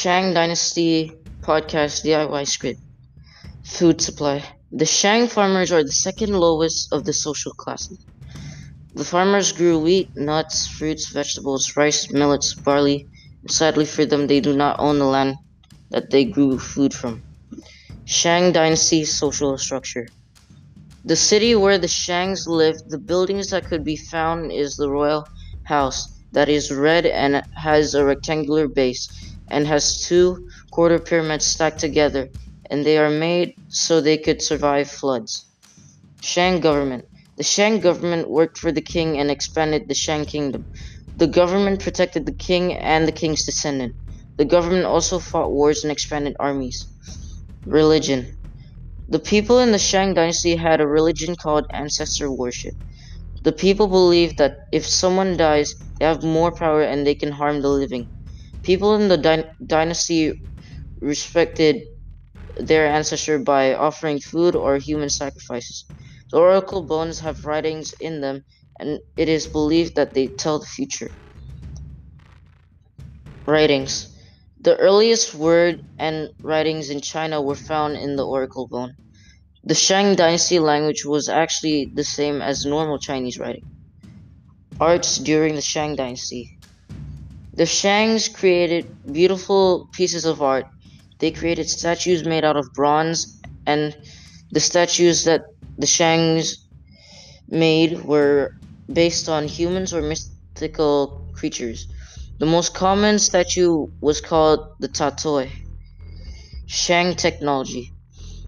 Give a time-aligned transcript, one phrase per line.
[0.00, 2.80] Shang Dynasty Podcast DIY Script
[3.64, 7.98] Food Supply The Shang farmers are the second lowest of the social classes.
[8.94, 13.08] The farmers grew wheat, nuts, fruits, vegetables, rice, millets, barley,
[13.48, 15.34] sadly for them, they do not own the land
[15.90, 17.20] that they grew food from.
[18.04, 20.06] Shang Dynasty Social Structure
[21.06, 25.26] The city where the Shangs lived, the buildings that could be found is the royal
[25.64, 29.08] house that is red and has a rectangular base
[29.50, 32.28] and has two quarter pyramids stacked together,
[32.70, 35.46] and they are made so they could survive floods.
[36.22, 37.04] Shang government
[37.36, 40.66] the Shang government worked for the king and expanded the Shang kingdom.
[41.16, 43.94] The government protected the king and the king's descendant.
[44.38, 46.86] The government also fought wars and expanded armies.
[47.64, 48.36] Religion
[49.08, 52.74] The people in the Shang dynasty had a religion called ancestor worship.
[53.44, 57.62] The people believed that if someone dies, they have more power and they can harm
[57.62, 58.08] the living.
[58.68, 60.34] People in the dy- dynasty
[61.02, 61.82] respected
[62.58, 65.86] their ancestor by offering food or human sacrifices.
[66.32, 68.44] The oracle bones have writings in them,
[68.80, 71.10] and it is believed that they tell the future.
[73.46, 74.08] Writings
[74.60, 78.94] The earliest word and writings in China were found in the oracle bone.
[79.64, 83.64] The Shang dynasty language was actually the same as normal Chinese writing.
[84.80, 86.57] Arts during the Shang dynasty.
[87.58, 90.66] The Shangs created beautiful pieces of art.
[91.18, 93.96] They created statues made out of bronze, and
[94.52, 95.42] the statues that
[95.76, 96.54] the Shangs
[97.48, 98.54] made were
[98.92, 101.88] based on humans or mystical creatures.
[102.38, 105.50] The most common statue was called the Tatoi.
[106.66, 107.90] Shang technology.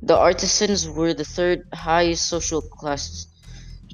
[0.00, 3.26] The artisans were the third highest social class.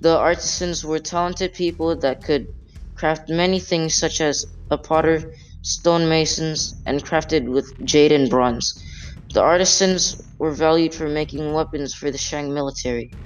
[0.03, 2.47] The artisans were talented people that could
[2.99, 5.33] craft many things such as a potter,
[5.63, 8.75] stonemasons, and crafted with jade and bronze.
[9.35, 13.17] The artisans were valued for making weapons for the Shang military.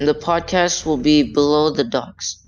[0.00, 2.41] The podcast will be below the docks.